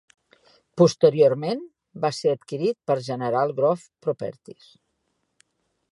Posteriorment 0.81 1.61
va 2.05 2.11
ser 2.21 2.33
adquirit 2.37 2.79
per 2.93 2.97
General 3.11 3.57
Growth 3.61 3.87
Properties. 4.07 4.73